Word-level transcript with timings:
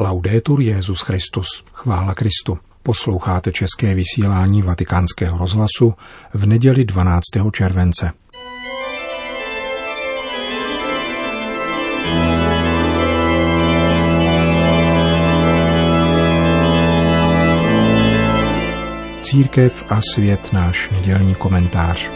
Laudetur 0.00 0.60
Jezus 0.60 1.00
Christus, 1.00 1.64
chvála 1.72 2.14
Kristu. 2.14 2.58
Posloucháte 2.82 3.52
české 3.52 3.94
vysílání 3.94 4.62
Vatikánského 4.62 5.38
rozhlasu 5.38 5.94
v 6.34 6.46
neděli 6.46 6.84
12. 6.84 7.22
července. 7.52 8.12
Církev 19.22 19.84
a 19.88 20.00
svět 20.14 20.52
náš 20.52 20.90
nedělní 20.90 21.34
komentář. 21.34 22.10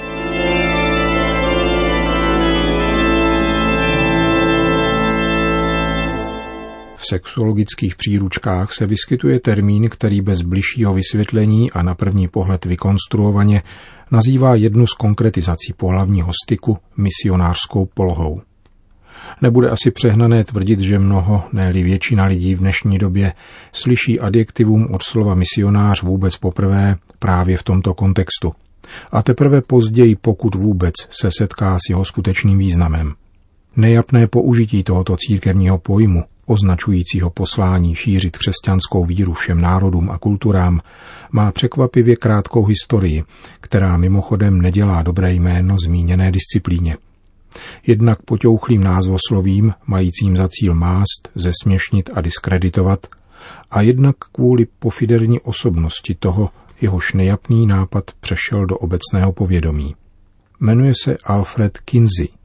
V 7.04 7.08
sexuologických 7.08 7.96
příručkách 7.96 8.72
se 8.72 8.86
vyskytuje 8.86 9.40
termín, 9.40 9.88
který 9.88 10.20
bez 10.20 10.42
bližšího 10.42 10.94
vysvětlení 10.94 11.70
a 11.70 11.82
na 11.82 11.94
první 11.94 12.28
pohled 12.28 12.64
vykonstruovaně 12.64 13.62
nazývá 14.10 14.54
jednu 14.54 14.86
z 14.86 14.92
konkretizací 14.92 15.72
pohlavního 15.76 16.30
styku 16.44 16.78
misionářskou 16.96 17.86
polohou. 17.94 18.40
Nebude 19.42 19.70
asi 19.70 19.90
přehnané 19.90 20.44
tvrdit, 20.44 20.80
že 20.80 20.98
mnoho, 20.98 21.44
ne 21.52 21.72
většina 21.72 22.24
lidí 22.24 22.54
v 22.54 22.58
dnešní 22.58 22.98
době 22.98 23.32
slyší 23.72 24.20
adjektivum 24.20 24.94
od 24.94 25.02
slova 25.02 25.34
misionář 25.34 26.02
vůbec 26.02 26.36
poprvé 26.36 26.96
právě 27.18 27.56
v 27.56 27.62
tomto 27.62 27.94
kontextu. 27.94 28.52
A 29.12 29.22
teprve 29.22 29.62
později, 29.62 30.16
pokud 30.16 30.54
vůbec, 30.54 30.94
se 31.10 31.28
setká 31.38 31.76
s 31.76 31.90
jeho 31.90 32.04
skutečným 32.04 32.58
významem. 32.58 33.14
Nejapné 33.76 34.26
použití 34.26 34.82
tohoto 34.82 35.16
církevního 35.16 35.78
pojmu 35.78 36.24
označujícího 36.46 37.30
poslání 37.30 37.94
šířit 37.94 38.38
křesťanskou 38.38 39.04
víru 39.04 39.32
všem 39.32 39.60
národům 39.60 40.10
a 40.10 40.18
kulturám, 40.18 40.80
má 41.32 41.52
překvapivě 41.52 42.16
krátkou 42.16 42.64
historii, 42.64 43.24
která 43.60 43.96
mimochodem 43.96 44.62
nedělá 44.62 45.02
dobré 45.02 45.32
jméno 45.32 45.76
zmíněné 45.84 46.32
disciplíně. 46.32 46.96
Jednak 47.86 48.22
poťouchlým 48.22 48.84
názvoslovím, 48.84 49.74
majícím 49.86 50.36
za 50.36 50.48
cíl 50.48 50.74
mást, 50.74 51.28
zesměšnit 51.34 52.10
a 52.14 52.20
diskreditovat, 52.20 53.06
a 53.70 53.80
jednak 53.80 54.16
kvůli 54.32 54.66
pofiderní 54.78 55.40
osobnosti 55.40 56.14
toho, 56.14 56.50
jehož 56.80 57.12
nejapný 57.12 57.66
nápad 57.66 58.04
přešel 58.20 58.66
do 58.66 58.78
obecného 58.78 59.32
povědomí. 59.32 59.94
Jmenuje 60.60 60.92
se 61.04 61.16
Alfred 61.24 61.78
Kinsey– 61.78 62.28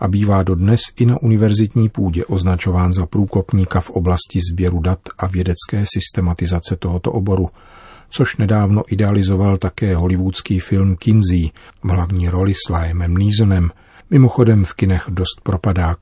a 0.00 0.08
bývá 0.08 0.42
dodnes 0.42 0.80
i 0.96 1.06
na 1.06 1.22
univerzitní 1.22 1.88
půdě 1.88 2.24
označován 2.24 2.92
za 2.92 3.06
průkopníka 3.06 3.80
v 3.80 3.90
oblasti 3.90 4.38
sběru 4.52 4.80
dat 4.80 5.00
a 5.18 5.26
vědecké 5.26 5.84
systematizace 5.94 6.76
tohoto 6.76 7.12
oboru, 7.12 7.48
což 8.10 8.36
nedávno 8.36 8.82
idealizoval 8.88 9.56
také 9.56 9.96
hollywoodský 9.96 10.60
film 10.60 10.96
Kinsey 10.96 11.50
v 11.82 11.88
hlavní 11.88 12.28
roli 12.28 12.52
s 12.54 12.72
Liamem 12.72 13.16
Neesonem, 13.16 13.70
mimochodem 14.10 14.64
v 14.64 14.74
kinech 14.74 15.04
dost 15.08 15.40
propadák. 15.42 15.98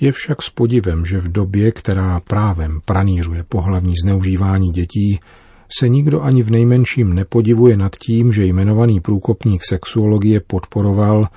Je 0.00 0.12
však 0.12 0.42
s 0.42 0.50
podivem, 0.50 1.06
že 1.06 1.18
v 1.18 1.32
době, 1.32 1.72
která 1.72 2.20
právem 2.20 2.80
pranířuje 2.84 3.42
pohlavní 3.42 3.94
zneužívání 4.02 4.70
dětí, 4.70 5.20
se 5.78 5.88
nikdo 5.88 6.22
ani 6.22 6.42
v 6.42 6.50
nejmenším 6.50 7.14
nepodivuje 7.14 7.76
nad 7.76 7.96
tím, 7.96 8.32
že 8.32 8.46
jmenovaný 8.46 9.00
průkopník 9.00 9.64
sexuologie 9.64 10.40
podporoval 10.40 11.28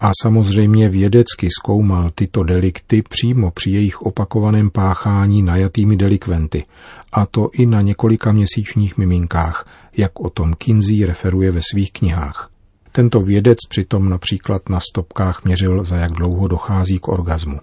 a 0.00 0.10
samozřejmě 0.22 0.88
vědecky 0.88 1.48
zkoumal 1.58 2.10
tyto 2.14 2.42
delikty 2.42 3.02
přímo 3.02 3.50
při 3.50 3.70
jejich 3.70 4.02
opakovaném 4.02 4.70
páchání 4.70 5.42
najatými 5.42 5.96
delikventy, 5.96 6.64
a 7.12 7.26
to 7.26 7.50
i 7.52 7.66
na 7.66 7.80
několika 7.80 8.32
měsíčních 8.32 8.98
miminkách, 8.98 9.68
jak 9.96 10.20
o 10.20 10.30
tom 10.30 10.54
Kinsey 10.54 11.04
referuje 11.04 11.50
ve 11.50 11.60
svých 11.70 11.92
knihách. 11.92 12.50
Tento 12.92 13.20
vědec 13.20 13.58
přitom 13.68 14.08
například 14.08 14.68
na 14.68 14.80
stopkách 14.80 15.44
měřil, 15.44 15.84
za 15.84 15.96
jak 15.96 16.12
dlouho 16.12 16.48
dochází 16.48 16.98
k 16.98 17.08
orgazmu. 17.08 17.60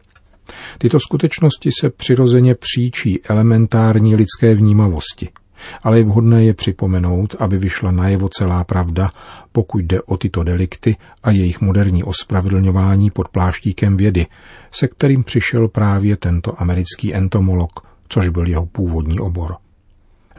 Tyto 0.78 1.00
skutečnosti 1.00 1.70
se 1.82 1.90
přirozeně 1.90 2.56
příčí 2.56 3.22
elementární 3.24 4.16
lidské 4.16 4.56
vnímavosti– 4.56 5.30
ale 5.84 5.98
je 5.98 6.04
vhodné 6.04 6.44
je 6.44 6.54
připomenout, 6.54 7.36
aby 7.40 7.58
vyšla 7.58 7.92
najevo 7.92 8.30
celá 8.30 8.64
pravda, 8.64 9.12
pokud 9.52 9.80
jde 9.84 10.02
o 10.02 10.18
tyto 10.18 10.44
delikty 10.44 10.96
a 11.24 11.32
jejich 11.32 11.62
moderní 11.62 12.04
ospravedlňování 12.04 13.12
pod 13.12 13.30
pláštíkem 13.30 13.98
vědy, 13.98 14.28
se 14.72 14.88
kterým 14.88 15.24
přišel 15.24 15.68
právě 15.68 16.18
tento 16.18 16.62
americký 16.62 17.16
entomolog, 17.16 17.72
což 18.10 18.30
byl 18.30 18.48
jeho 18.48 18.66
původní 18.66 19.20
obor. 19.20 19.56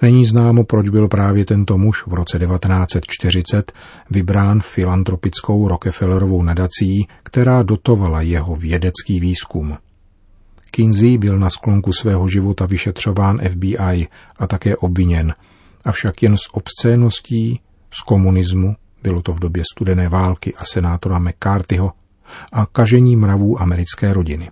Není 0.03 0.25
známo, 0.25 0.65
proč 0.65 0.89
byl 0.89 1.09
právě 1.09 1.45
tento 1.45 1.79
muž 1.79 2.07
v 2.07 2.15
roce 2.15 2.39
1940 2.39 3.73
vybrán 4.11 4.61
filantropickou 4.61 5.69
Rockefellerovou 5.69 6.43
nadací, 6.43 7.09
která 7.23 7.63
dotovala 7.63 8.21
jeho 8.21 8.57
vědecký 8.57 9.21
výzkum. 9.21 9.77
Kinsey 10.77 11.19
byl 11.19 11.39
na 11.39 11.51
sklonku 11.51 11.93
svého 11.93 12.29
života 12.29 12.67
vyšetřován 12.67 13.41
FBI 13.51 14.09
a 14.39 14.47
také 14.47 14.77
obviněn, 14.77 15.35
avšak 15.85 16.23
jen 16.23 16.37
z 16.37 16.49
obscéností, 16.53 17.61
z 17.91 18.03
komunismu, 18.03 18.77
bylo 19.03 19.23
to 19.23 19.33
v 19.33 19.41
době 19.41 19.63
studené 19.73 20.09
války 20.09 20.55
a 20.55 20.65
senátora 20.65 21.19
McCarthyho, 21.19 21.93
a 22.53 22.67
kažení 22.67 23.17
mravů 23.17 23.63
americké 23.63 24.13
rodiny. 24.13 24.51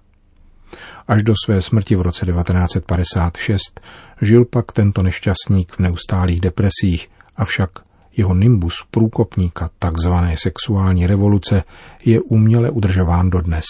Až 1.09 1.23
do 1.23 1.35
své 1.45 1.63
smrti 1.63 1.97
v 1.97 2.01
roce 2.01 2.27
1956 2.27 3.81
žil 4.23 4.45
pak 4.45 4.73
tento 4.73 5.03
nešťastník 5.03 5.73
v 5.73 5.79
neustálých 5.79 6.41
depresích, 6.41 7.09
avšak 7.37 7.71
jeho 8.17 8.35
nimbus 8.35 8.75
průkopníka 8.91 9.71
takzvané 9.79 10.37
sexuální 10.37 11.07
revoluce 11.07 11.63
je 12.05 12.21
uměle 12.21 12.71
udržován 12.71 13.31
dodnes. 13.31 13.65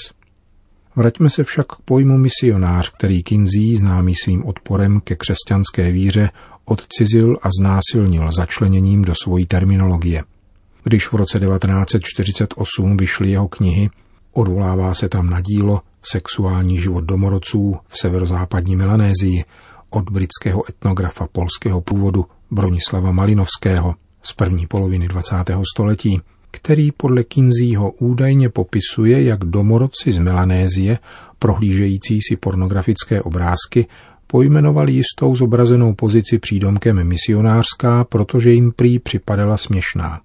Vraťme 0.97 1.31
se 1.31 1.44
však 1.44 1.66
k 1.66 1.81
pojmu 1.84 2.19
misionář, 2.19 2.91
který 2.91 3.22
Kinsey, 3.22 3.77
známý 3.77 4.15
svým 4.15 4.44
odporem 4.47 5.00
ke 5.00 5.16
křesťanské 5.16 5.91
víře, 5.91 6.31
odcizil 6.65 7.37
a 7.43 7.49
znásilnil 7.60 8.28
začleněním 8.32 9.03
do 9.03 9.15
svojí 9.22 9.47
terminologie. 9.47 10.25
Když 10.84 11.12
v 11.12 11.15
roce 11.15 11.41
1948 11.41 12.97
vyšly 12.97 13.31
jeho 13.31 13.49
knihy, 13.49 13.91
odvolává 14.33 14.94
se 14.94 15.09
tam 15.09 15.31
na 15.31 15.41
dílo 15.41 15.81
Sexuální 16.03 16.78
život 16.78 17.04
domorodců 17.04 17.77
v 17.87 17.99
severozápadní 17.99 18.77
Melanézii 18.77 19.44
od 19.91 20.10
britského 20.10 20.69
etnografa 20.69 21.27
polského 21.33 21.81
původu 21.81 22.25
Bronislava 22.50 23.12
Malinovského 23.12 23.94
z 24.22 24.33
první 24.33 24.66
poloviny 24.66 25.09
20. 25.09 25.37
století– 25.75 26.21
který 26.54 26.92
podle 26.92 27.25
Kinzího 27.25 27.91
údajně 27.91 28.48
popisuje, 28.48 29.25
jak 29.25 29.44
domorodci 29.44 30.12
z 30.12 30.19
Melanézie, 30.19 30.98
prohlížející 31.38 32.19
si 32.28 32.37
pornografické 32.37 33.22
obrázky, 33.22 33.87
pojmenovali 34.26 34.92
jistou 34.92 35.37
zobrazenou 35.37 35.94
pozici 35.94 36.38
přídomkem 36.38 37.04
misionářská, 37.04 38.04
protože 38.04 38.53
jim 38.53 38.72
prý 38.72 38.98
připadala 38.98 39.56
směšná. 39.56 40.20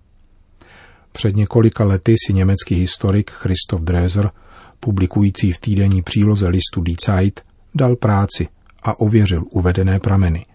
Před 1.11 1.35
několika 1.35 1.83
lety 1.83 2.15
si 2.25 2.33
německý 2.33 2.75
historik 2.75 3.31
Christoph 3.31 3.81
Dreser, 3.81 4.31
publikující 4.79 5.51
v 5.51 5.59
týdenní 5.59 6.01
příloze 6.01 6.47
listu 6.47 6.81
Die 6.81 6.97
Zeit, 7.05 7.41
dal 7.75 7.95
práci 7.95 8.47
a 8.83 8.99
ověřil 8.99 9.43
uvedené 9.49 9.99
prameny. 9.99 10.45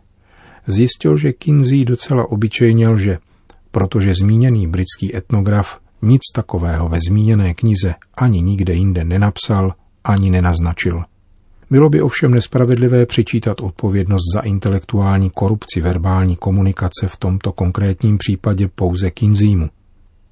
Zjistil, 0.66 1.16
že 1.16 1.32
Kinsey 1.32 1.84
docela 1.84 2.30
obyčejně 2.30 2.88
lže– 2.88 3.18
protože 3.74 4.14
zmíněný 4.14 4.66
britský 4.66 5.16
etnograf 5.16 5.78
nic 6.02 6.20
takového 6.34 6.88
ve 6.88 6.98
zmíněné 7.08 7.54
knize 7.54 7.94
ani 8.16 8.42
nikde 8.42 8.74
jinde 8.74 9.04
nenapsal, 9.04 9.74
ani 10.04 10.30
nenaznačil. 10.30 11.02
Bylo 11.70 11.88
by 11.88 12.02
ovšem 12.02 12.34
nespravedlivé 12.34 13.06
přičítat 13.06 13.60
odpovědnost 13.60 14.22
za 14.34 14.40
intelektuální 14.40 15.30
korupci 15.30 15.80
verbální 15.80 16.36
komunikace 16.36 17.06
v 17.06 17.16
tomto 17.16 17.52
konkrétním 17.52 18.18
případě 18.18 18.68
pouze 18.74 19.10
Kinzímu. 19.10 19.68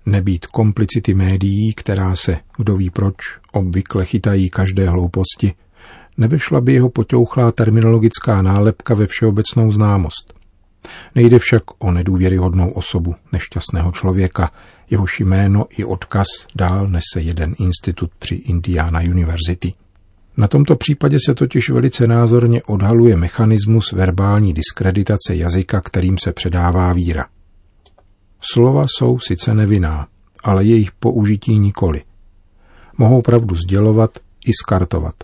Nebýt 0.07 0.47
komplicity 0.47 1.15
médií, 1.15 1.75
která 1.75 2.17
se, 2.17 2.39
kdo 2.57 2.77
ví 2.77 2.91
proč, 2.91 3.17
obvykle 3.53 4.05
chytají 4.05 4.51
každé 4.51 4.89
hlouposti, 4.91 5.55
nevešla 6.17 6.61
by 6.61 6.73
jeho 6.73 6.89
poťouchlá 6.89 7.53
terminologická 7.53 8.43
nálepka 8.43 8.95
ve 8.95 9.07
všeobecnou 9.07 9.71
známost– 9.71 10.35
Nejde 11.15 11.39
však 11.39 11.63
o 11.79 11.93
nedůvěryhodnou 11.93 12.71
osobu 12.71 13.15
nešťastného 13.33 13.93
člověka, 13.93 14.51
jehož 14.91 15.21
jméno 15.21 15.67
i 15.71 15.85
odkaz 15.85 16.27
dál 16.57 16.87
nese 16.87 17.21
jeden 17.21 17.55
institut 17.59 18.11
při 18.19 18.35
Indiana 18.35 19.01
University. 19.01 19.75
Na 20.37 20.49
tomto 20.49 20.77
případě 20.77 21.19
se 21.27 21.35
totiž 21.35 21.71
velice 21.71 22.07
názorně 22.07 22.63
odhaluje 22.63 23.17
mechanismus 23.17 23.93
verbální 23.93 24.53
diskreditace 24.53 25.35
jazyka, 25.35 25.81
kterým 25.81 26.17
se 26.19 26.33
předává 26.33 26.93
víra. 26.93 27.27
Slova 28.41 28.87
jsou 28.89 29.19
sice 29.19 29.55
nevinná, 29.55 30.07
ale 30.45 30.65
jejich 30.65 30.93
použití 30.93 31.59
nikoli. 31.59 32.03
Mohou 32.99 33.23
pravdu 33.23 33.57
sdělovat 33.57 34.19
i 34.47 34.53
skartovat. 34.53 35.15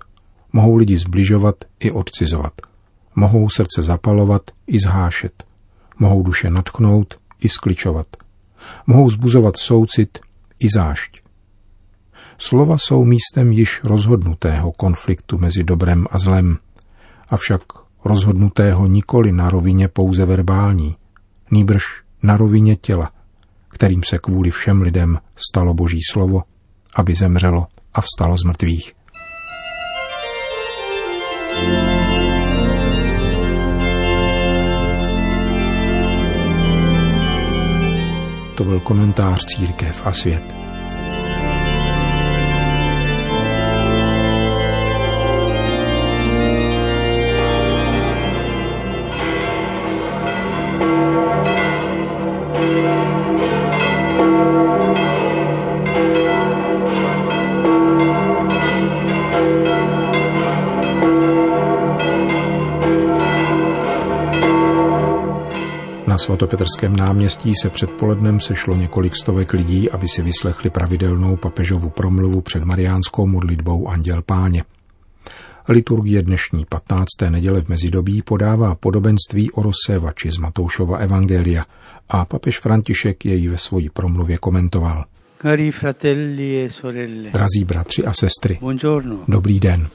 Mohou 0.53 0.77
lidi 0.77 0.99
zbližovat 0.99 1.55
i 1.81 1.91
odcizovat. 1.91 2.53
Mohou 3.15 3.49
srdce 3.49 3.83
zapalovat 3.83 4.43
i 4.67 4.79
zhášet. 4.79 5.48
Mohou 5.99 6.23
duše 6.23 6.51
natchnout 6.51 7.19
i 7.41 7.49
skličovat. 7.49 8.07
Mohou 8.87 9.11
zbuzovat 9.11 9.57
soucit 9.57 10.19
i 10.59 10.67
zášť. 10.75 11.21
Slova 12.39 12.79
jsou 12.79 13.05
místem 13.05 13.53
již 13.53 13.81
rozhodnutého 13.85 14.73
konfliktu 14.73 15.39
mezi 15.39 15.65
dobrem 15.65 16.07
a 16.11 16.19
zlem, 16.19 16.59
avšak 17.29 17.63
rozhodnutého 18.05 18.87
nikoli 18.87 19.33
na 19.33 19.51
rovině 19.51 19.89
pouze 19.89 20.25
verbální, 20.25 20.97
nýbrž 21.51 21.83
na 22.23 22.37
rovině 22.37 22.77
těla, 22.77 23.13
kterým 23.69 24.03
se 24.05 24.19
kvůli 24.19 24.51
všem 24.51 24.83
lidem 24.83 25.19
stalo 25.37 25.75
Boží 25.75 26.01
slovo, 26.11 26.43
aby 26.95 27.15
zemřelo 27.15 27.67
a 27.95 28.01
vstalo 28.01 28.37
z 28.39 28.45
mrtvých. 28.45 28.98
To 38.59 38.65
byl 38.65 38.81
komentář 38.81 39.45
Církev 39.45 40.01
a 40.05 40.13
svět. 40.13 40.58
Na 66.19 66.25
svatopetrském 66.25 66.97
náměstí 66.97 67.53
se 67.63 67.71
předpolednem 67.71 68.41
sešlo 68.41 68.77
několik 68.77 69.17
stovek 69.17 69.53
lidí, 69.53 69.91
aby 69.91 70.09
si 70.09 70.23
vyslechli 70.23 70.71
pravidelnou 70.71 71.37
papežovu 71.37 71.91
promluvu 71.91 72.41
před 72.41 72.65
mariánskou 72.65 73.27
modlitbou 73.27 73.89
Anděl 73.89 74.23
Páně. 74.23 74.65
Liturgie 75.69 76.23
dnešní 76.23 76.65
15. 76.69 77.07
neděle 77.31 77.61
v 77.61 77.69
mezidobí 77.69 78.23
podává 78.23 78.75
podobenství 78.75 79.51
o 79.51 79.63
rozsévači 79.63 80.31
z 80.31 80.39
Matoušova 80.39 80.99
Evangelia 80.99 81.65
a 82.09 82.25
papež 82.25 82.61
František 82.61 83.25
jej 83.25 83.49
ve 83.49 83.59
svojí 83.59 83.91
promluvě 83.91 84.39
komentoval. 84.39 85.05
Cari 85.43 85.73
fratelli 85.73 86.65
e 86.65 86.71
sorelle. 86.71 87.31
Drazí 87.31 87.65
bratři 87.65 88.05
a 88.05 88.13
sestry, 88.13 88.59
Buongiorno. 88.61 89.19
dobrý 89.29 89.61
den. 89.61 89.89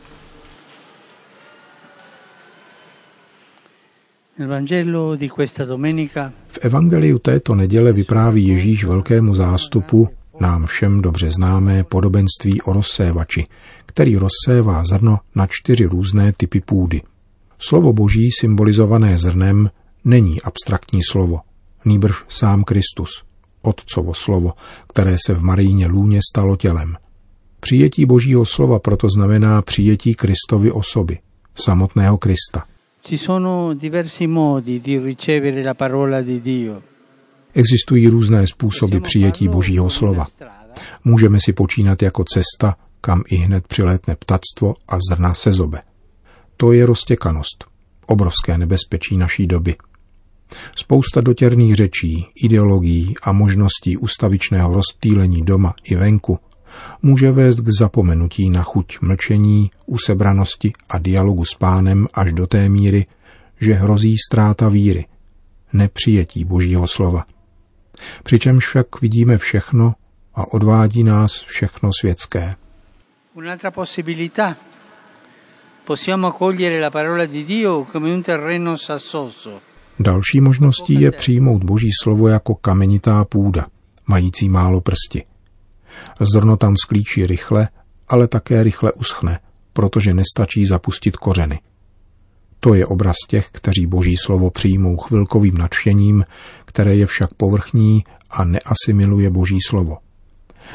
V 6.48 6.60
evangeliu 6.62 7.20
této 7.20 7.56
neděle 7.56 7.94
vypráví 7.94 8.48
Ježíš 8.48 8.84
velkému 8.86 9.36
zástupu 9.36 10.10
nám 10.40 10.66
všem 10.66 11.02
dobře 11.02 11.32
známé 11.32 11.84
podobenství 11.84 12.62
o 12.62 12.74
rozsévači, 12.74 13.46
který 13.86 14.18
rozsévá 14.18 14.84
zrno 14.84 15.20
na 15.36 15.48
čtyři 15.50 15.86
různé 15.86 16.34
typy 16.38 16.62
půdy. 16.62 17.02
Slovo 17.58 17.94
boží 17.94 18.30
symbolizované 18.40 19.18
zrnem 19.18 19.70
není 20.06 20.42
abstraktní 20.42 21.00
slovo, 21.12 21.40
nýbrž 21.86 22.16
sám 22.30 22.64
Kristus, 22.64 23.24
Otcovo 23.62 24.14
slovo, 24.14 24.54
které 24.88 25.16
se 25.26 25.34
v 25.34 25.42
Marijně 25.42 25.88
lůně 25.88 26.20
stalo 26.32 26.56
tělem. 26.56 26.96
Přijetí 27.60 28.06
božího 28.06 28.46
slova 28.46 28.80
proto 28.80 29.10
znamená 29.10 29.62
přijetí 29.62 30.16
Kristovy 30.16 30.72
osoby, 30.72 31.20
samotného 31.56 32.18
Krista. 32.18 32.73
Ci 33.06 33.18
sono 33.18 33.74
diversi 33.74 34.28
modi 34.28 34.80
di 34.80 34.98
ricevere 34.98 35.62
la 35.62 35.76
parola 35.76 36.22
di 36.22 36.42
Dio. 36.42 36.82
Existují 37.54 38.08
různé 38.08 38.48
způsoby 38.48 38.98
přijetí 38.98 39.48
božího 39.48 39.90
slova. 39.90 40.26
Můžeme 41.04 41.40
si 41.40 41.54
počínat 41.54 42.02
jako 42.02 42.24
cesta, 42.24 42.76
kam 43.02 43.24
i 43.28 43.36
hned 43.36 43.68
přilétne 43.68 44.16
ptactvo 44.16 44.76
a 44.88 44.98
zrna 45.10 45.34
se 45.34 45.52
zobe. 45.52 45.82
To 46.58 46.72
je 46.72 46.86
roztěkanost, 46.86 47.66
obrovské 48.06 48.58
nebezpečí 48.58 49.18
naší 49.18 49.48
doby. 49.48 49.76
Spousta 50.76 51.22
dotěrných 51.22 51.76
řečí, 51.76 52.26
ideologií 52.44 53.14
a 53.24 53.32
možností 53.32 53.98
ustavičného 53.98 54.74
rozptýlení 54.74 55.42
doma 55.42 55.74
i 55.84 55.96
venku 55.96 56.40
může 57.02 57.32
vést 57.32 57.60
k 57.60 57.68
zapomenutí 57.80 58.50
na 58.50 58.64
chuť 58.64 59.02
mlčení, 59.02 59.72
usebranosti 59.86 60.74
a 60.90 60.98
dialogu 60.98 61.46
s 61.46 61.56
pánem 61.56 62.08
až 62.14 62.34
do 62.34 62.48
té 62.48 62.70
míry, 62.70 63.06
že 63.60 63.74
hrozí 63.74 64.18
ztráta 64.18 64.70
víry, 64.70 65.06
nepřijetí 65.74 66.46
božího 66.46 66.88
slova. 66.88 67.26
Přičemž 68.24 68.68
však 68.68 69.02
vidíme 69.02 69.38
všechno 69.38 69.94
a 70.36 70.54
odvádí 70.54 71.04
nás 71.04 71.42
všechno 71.42 71.90
světské. 72.00 72.56
Un'altra 73.34 73.72
possibilità. 73.72 74.56
Possiamo 75.86 76.28
accogliere 76.28 76.80
la 76.80 76.90
parola 76.90 77.26
di 77.26 77.44
Dio 77.44 77.86
come 77.92 78.14
un 78.14 78.24
terreno 78.24 78.78
sassoso. 78.78 79.60
Další 80.00 80.42
možností 80.42 81.02
je 81.02 81.12
přijmout 81.12 81.64
boží 81.64 81.90
slovo 82.04 82.28
jako 82.28 82.56
kamenitá 82.56 83.26
půda, 83.26 83.68
mající 84.08 84.50
málo 84.50 84.82
prsti. 84.82 85.24
Zrno 86.34 86.58
tam 86.58 86.76
sklíčí 86.86 87.28
rychle, 87.28 87.70
ale 88.08 88.28
také 88.28 88.64
rychle 88.64 88.92
uschne, 88.92 89.40
protože 89.74 90.14
nestačí 90.14 90.66
zapustit 90.66 91.18
kořeny. 91.18 91.60
To 92.60 92.74
je 92.74 92.86
obraz 92.86 93.16
těch, 93.28 93.50
kteří 93.52 93.86
boží 93.86 94.16
slovo 94.18 94.50
přijmou 94.50 94.98
chvilkovým 94.98 95.58
nadšením, 95.58 96.26
které 96.66 96.96
je 96.96 97.06
však 97.06 97.34
povrchní 97.34 98.04
a 98.30 98.44
neasimiluje 98.44 99.30
boží 99.30 99.58
slovo. 99.68 99.98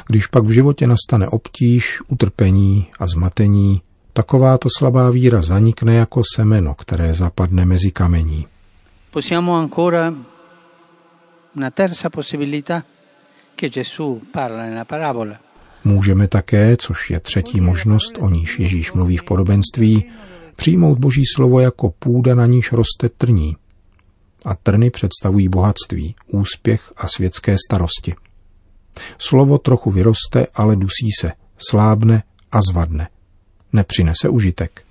Když 0.06 0.26
pak 0.26 0.44
v 0.44 0.50
životě 0.50 0.86
nastane 0.86 1.28
obtíž, 1.28 2.00
utrpení 2.08 2.86
a 2.98 3.06
zmatení, 3.06 3.82
takováto 4.12 4.68
slabá 4.78 5.10
víra 5.10 5.42
zanikne 5.42 5.94
jako 5.94 6.22
semeno, 6.36 6.74
které 6.74 7.14
zapadne 7.14 7.64
mezi 7.64 7.90
kamení. 7.90 8.46
Possiamo 9.10 9.54
ancora 9.54 10.14
una 11.56 11.70
terza 11.70 12.10
possibilità 12.10 12.82
Můžeme 15.84 16.28
také, 16.28 16.76
což 16.76 17.10
je 17.10 17.20
třetí 17.20 17.60
možnost, 17.60 18.18
o 18.18 18.28
níž 18.30 18.58
Ježíš 18.58 18.92
mluví 18.92 19.16
v 19.16 19.24
podobenství, 19.24 20.04
přijmout 20.56 20.98
boží 20.98 21.22
slovo 21.36 21.60
jako 21.60 21.90
půda, 21.90 22.34
na 22.34 22.46
níž 22.46 22.72
roste 22.72 23.08
trní. 23.08 23.56
A 24.44 24.54
trny 24.54 24.90
představují 24.90 25.48
bohatství, 25.48 26.14
úspěch 26.26 26.92
a 26.96 27.08
světské 27.08 27.56
starosti. 27.66 28.14
Slovo 29.18 29.58
trochu 29.58 29.90
vyroste, 29.90 30.46
ale 30.54 30.76
dusí 30.76 31.10
se, 31.20 31.32
slábne 31.56 32.22
a 32.52 32.62
zvadne. 32.62 33.08
Nepřinese 33.72 34.28
užitek. 34.28 34.82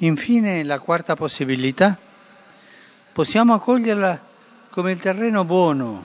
Infine, 0.00 0.64
la 0.64 0.78
quarta 0.78 1.16
possibilità. 1.16 1.96
Possiamo 3.12 3.54
accoglierla 3.54 4.18
come 4.74 4.92
il 4.92 5.00
terreno 5.00 5.44
buono, 5.44 6.04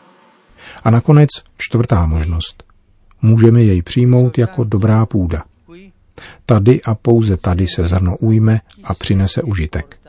A 0.83 0.91
nakonec 0.91 1.29
čtvrtá 1.57 2.05
možnost. 2.05 2.63
Můžeme 3.21 3.63
jej 3.63 3.81
přijmout 3.81 4.37
jako 4.37 4.63
dobrá 4.63 5.05
půda. 5.05 5.43
Tady 6.45 6.81
a 6.81 6.95
pouze 6.95 7.37
tady 7.37 7.67
se 7.67 7.85
zrno 7.85 8.17
ujme 8.17 8.61
a 8.83 8.93
přinese 8.93 9.41
užitek. 9.41 9.99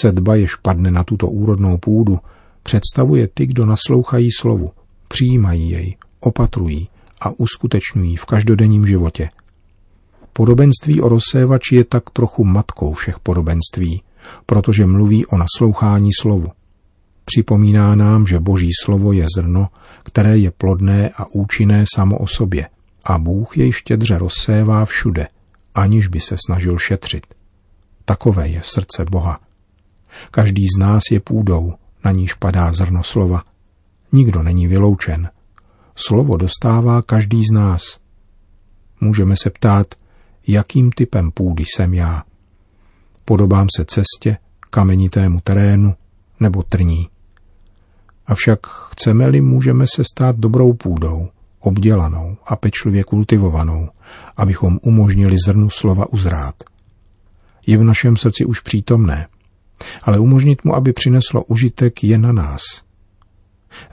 Sedba, 0.00 0.34
jež 0.34 0.56
padne 0.56 0.90
na 0.90 1.04
tuto 1.04 1.26
úrodnou 1.26 1.78
půdu, 1.78 2.18
představuje 2.62 3.28
ty, 3.34 3.46
kdo 3.46 3.66
naslouchají 3.66 4.28
slovu, 4.40 4.72
přijímají 5.08 5.70
jej, 5.70 5.96
opatrují 6.20 6.88
a 7.20 7.30
uskutečňují 7.30 8.16
v 8.16 8.24
každodenním 8.24 8.86
životě. 8.86 9.28
Podobenství 10.32 11.00
o 11.00 11.08
rozsévači 11.08 11.76
je 11.76 11.84
tak 11.84 12.10
trochu 12.10 12.44
matkou 12.44 12.92
všech 12.92 13.18
podobenství, 13.18 14.02
protože 14.46 14.86
mluví 14.86 15.26
o 15.26 15.36
naslouchání 15.36 16.10
slovu. 16.20 16.50
Připomíná 17.24 17.94
nám, 17.94 18.26
že 18.26 18.40
boží 18.40 18.70
slovo 18.84 19.12
je 19.12 19.26
zrno, 19.36 19.68
které 20.02 20.38
je 20.38 20.50
plodné 20.50 21.10
a 21.16 21.26
účinné 21.26 21.84
samo 21.94 22.18
o 22.18 22.26
sobě 22.26 22.68
a 23.04 23.18
Bůh 23.18 23.58
jej 23.58 23.72
štědře 23.72 24.18
rozsévá 24.18 24.84
všude, 24.84 25.28
aniž 25.74 26.08
by 26.08 26.20
se 26.20 26.36
snažil 26.46 26.78
šetřit. 26.78 27.26
Takové 28.04 28.48
je 28.48 28.60
srdce 28.64 29.04
Boha. 29.10 29.40
Každý 30.30 30.62
z 30.76 30.78
nás 30.78 31.02
je 31.10 31.20
půdou, 31.20 31.74
na 32.04 32.10
níž 32.10 32.34
padá 32.34 32.72
zrno 32.72 33.02
slova. 33.02 33.42
Nikdo 34.12 34.42
není 34.42 34.66
vyloučen. 34.66 35.30
Slovo 35.94 36.36
dostává 36.36 37.02
každý 37.02 37.42
z 37.50 37.54
nás. 37.54 37.98
Můžeme 39.00 39.34
se 39.42 39.50
ptát, 39.50 39.94
jakým 40.46 40.92
typem 40.92 41.30
půdy 41.30 41.64
jsem 41.66 41.94
já. 41.94 42.22
Podobám 43.24 43.66
se 43.76 43.84
cestě, 43.84 44.36
kamenitému 44.70 45.40
terénu 45.40 45.94
nebo 46.40 46.62
trní. 46.62 47.08
Avšak 48.26 48.66
chceme-li, 48.66 49.40
můžeme 49.40 49.84
se 49.94 50.04
stát 50.04 50.36
dobrou 50.36 50.72
půdou, 50.72 51.28
obdělanou 51.60 52.36
a 52.46 52.56
pečlivě 52.56 53.04
kultivovanou, 53.04 53.88
abychom 54.36 54.78
umožnili 54.82 55.36
zrnu 55.46 55.70
slova 55.70 56.12
uzrát. 56.12 56.54
Je 57.66 57.78
v 57.78 57.84
našem 57.84 58.16
srdci 58.16 58.44
už 58.44 58.60
přítomné, 58.60 59.26
ale 60.02 60.18
umožnit 60.18 60.64
mu, 60.64 60.74
aby 60.74 60.92
přineslo 60.92 61.44
užitek, 61.44 62.04
je 62.04 62.18
na 62.18 62.32
nás. 62.32 62.62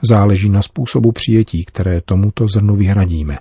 Záleží 0.02 0.48
na 0.48 0.62
způsobu 0.62 1.12
přijetí, 1.12 1.64
které 1.64 2.00
tomuto 2.00 2.48
zrnu 2.48 2.76
vyhradíme. 2.76 3.38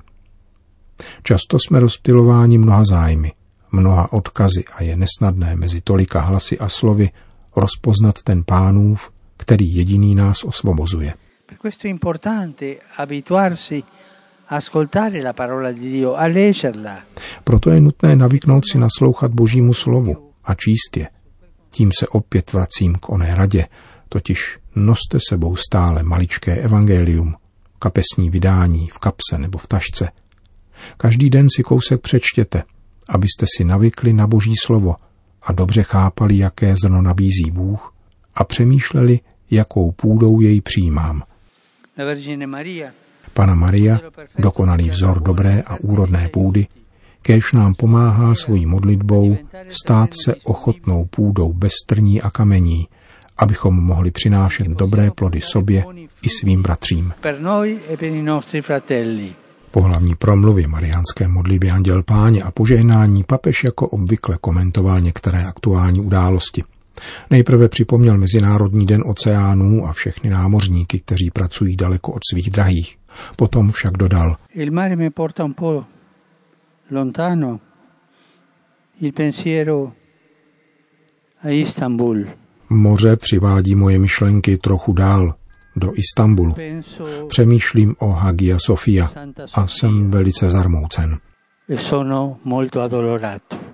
Často 1.23 1.57
jsme 1.59 1.79
rozptilováni 1.79 2.57
mnoha 2.57 2.85
zájmy, 2.85 3.31
mnoha 3.71 4.13
odkazy 4.13 4.63
a 4.75 4.83
je 4.83 4.97
nesnadné 4.97 5.55
mezi 5.55 5.81
tolika 5.81 6.21
hlasy 6.21 6.59
a 6.59 6.69
slovy 6.69 7.09
rozpoznat 7.55 8.15
ten 8.23 8.43
pánův, 8.43 9.11
který 9.41 9.75
jediný 9.75 10.15
nás 10.15 10.43
osvobozuje. 10.43 11.13
Per 11.45 11.57
questo 11.57 11.87
è 11.87 11.89
importante 11.89 12.77
abituarsi 12.97 13.83
a 14.47 14.55
ascoltare 14.55 15.21
la 15.21 15.33
parola 15.33 15.71
di 15.71 15.89
Dio, 15.89 16.13
a 16.13 16.27
leggerla. 16.27 17.03
Proto 17.43 17.71
je 17.71 17.81
nutné 17.81 18.15
navyknout 18.15 18.63
si 18.71 18.77
naslouchat 18.77 19.31
Božímu 19.31 19.73
slovu 19.73 20.31
a 20.43 20.53
číst 20.55 20.97
je. 20.97 21.07
Tím 21.69 21.91
se 21.99 22.07
opět 22.07 22.53
vracím 22.53 22.95
k 22.95 23.09
oné 23.09 23.35
radě, 23.35 23.67
totiž 24.09 24.59
noste 24.75 25.17
sebou 25.29 25.55
stále 25.55 26.03
maličké 26.03 26.55
evangelium, 26.55 27.35
kapesní 27.79 28.29
vydání 28.29 28.87
v 28.87 28.97
kapse 28.99 29.37
nebo 29.37 29.57
v 29.57 29.67
tašce. 29.67 30.09
Každý 30.97 31.29
den 31.29 31.47
si 31.55 31.63
kousek 31.63 32.01
přečtěte, 32.01 32.63
abyste 33.09 33.45
si 33.57 33.63
navykli 33.63 34.13
na 34.13 34.27
Boží 34.27 34.53
slovo 34.61 34.95
a 35.41 35.51
dobře 35.51 35.83
chápali, 35.83 36.37
jaké 36.37 36.75
zrno 36.75 37.01
nabízí 37.01 37.51
Bůh 37.51 37.93
a 38.35 38.43
přemýšleli, 38.43 39.19
jakou 39.51 39.91
půdou 39.91 40.41
jej 40.41 40.61
přijímám. 40.61 41.23
Pana 43.33 43.55
Maria, 43.55 43.99
dokonalý 44.39 44.89
vzor 44.89 45.21
dobré 45.21 45.63
a 45.65 45.75
úrodné 45.75 46.29
půdy, 46.29 46.67
kéž 47.21 47.53
nám 47.53 47.73
pomáhá 47.73 48.35
svojí 48.35 48.65
modlitbou 48.65 49.37
stát 49.69 50.09
se 50.25 50.35
ochotnou 50.43 51.05
půdou 51.05 51.53
bez 51.53 51.73
trní 51.87 52.21
a 52.21 52.29
kamení, 52.29 52.87
abychom 53.37 53.75
mohli 53.83 54.11
přinášet 54.11 54.67
dobré 54.67 55.11
plody 55.11 55.41
sobě 55.41 55.85
i 56.21 56.29
svým 56.29 56.61
bratřím. 56.61 57.13
Po 59.71 59.81
hlavní 59.81 60.15
promluvě 60.15 60.67
mariánské 60.67 61.27
modlitby 61.27 61.71
Anděl 61.71 62.03
Páně 62.03 62.43
a 62.43 62.51
požehnání 62.51 63.23
papež 63.23 63.63
jako 63.63 63.87
obvykle 63.87 64.37
komentoval 64.41 65.01
některé 65.01 65.45
aktuální 65.45 66.01
události. 66.01 66.63
Nejprve 67.29 67.69
připomněl 67.69 68.17
Mezinárodní 68.17 68.85
den 68.85 69.03
oceánů 69.05 69.85
a 69.87 69.93
všechny 69.93 70.29
námořníky, 70.29 70.99
kteří 70.99 71.31
pracují 71.31 71.75
daleko 71.75 72.11
od 72.11 72.21
svých 72.31 72.49
drahých. 72.49 72.97
Potom 73.35 73.71
však 73.71 73.97
dodal, 73.97 74.35
Il 74.53 74.71
mare 74.71 74.95
mi 74.95 75.09
porta 75.09 75.43
un 75.43 75.53
po' 75.53 75.83
lontano 76.91 77.59
il 79.01 79.11
pensiero 79.13 79.91
a 81.43 81.49
Istanbul. 81.49 82.25
moře 82.69 83.15
přivádí 83.15 83.75
moje 83.75 83.99
myšlenky 83.99 84.57
trochu 84.57 84.93
dál, 84.93 85.33
do 85.75 85.91
Istanbulu. 85.95 86.55
Přemýšlím 87.27 87.95
o 87.99 88.09
Hagia 88.09 88.57
Sofia 88.65 89.09
a 89.53 89.67
jsem 89.67 90.11
velice 90.11 90.49
zarmoucen, 90.49 91.17
e 91.69 91.77
sono 91.77 92.37
molto 92.43 92.81
addolorato. 92.81 93.70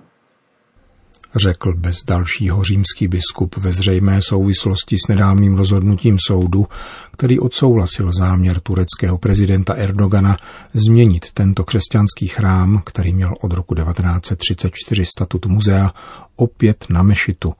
Řekl 1.36 1.74
bez 1.74 2.04
dalšího 2.04 2.64
římský 2.64 3.08
biskup 3.08 3.56
ve 3.56 3.72
zřejmé 3.72 4.22
souvislosti 4.22 4.96
s 4.98 5.08
nedávným 5.08 5.56
rozhodnutím 5.56 6.16
soudu, 6.26 6.66
který 7.12 7.38
odsouhlasil 7.38 8.12
záměr 8.12 8.60
tureckého 8.60 9.18
prezidenta 9.18 9.74
Erdogana 9.74 10.36
změnit 10.74 11.26
tento 11.34 11.64
křesťanský 11.64 12.26
chrám, 12.28 12.82
který 12.84 13.14
měl 13.14 13.34
od 13.40 13.52
roku 13.52 13.74
1934 13.74 15.04
statut 15.04 15.46
muzea, 15.46 15.92
opět 16.36 16.86
na 16.88 17.02
mešitu. 17.02 17.54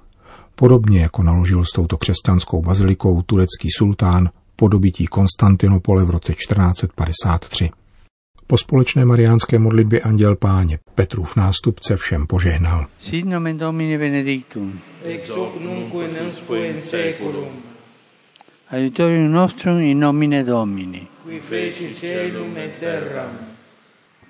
Podobně 0.54 1.00
jako 1.00 1.22
naložil 1.22 1.64
s 1.64 1.70
touto 1.70 1.96
křesťanskou 1.96 2.62
bazilikou 2.62 3.22
turecký 3.22 3.68
sultán 3.76 4.30
po 4.56 4.68
dobytí 4.68 5.06
Konstantinopole 5.06 6.04
v 6.04 6.10
roce 6.10 6.34
1453. 6.34 7.70
Po 8.50 8.58
společné 8.58 9.04
mariánské 9.04 9.58
modlitbě 9.58 10.00
Anděl 10.00 10.36
Páně 10.36 10.78
Petrův 10.94 11.36
nástupce 11.36 11.96
všem 11.96 12.26
požehnal. 12.26 12.86
Sit 12.98 13.26
nomen 13.26 13.58
Domini 13.58 13.98
benedictum. 13.98 14.80
ex 15.04 15.28
hoc 15.30 15.52
nunc 15.60 15.94
in 16.50 16.80
seculum, 16.80 17.48
Aiutorium 18.70 19.32
nostrum 19.32 19.78
in 19.78 20.00
nomine 20.00 20.44
Domini. 20.44 21.08
qui 21.24 21.40
feci 21.40 21.94
celum 21.94 22.56
et 22.56 22.78
terram, 22.80 23.30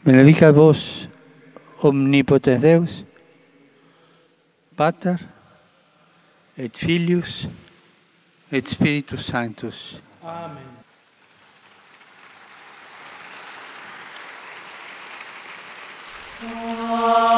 Benedicat 0.04 0.54
vos 0.54 1.08
omnipotens 1.80 2.60
Deus, 2.62 3.04
Pater 4.76 5.16
et 6.58 6.76
Filius 6.78 7.48
et 8.52 8.66
Spiritus 8.68 9.26
Sanctus. 9.26 10.00
Amen. 10.22 10.77
Oh. 16.40 17.37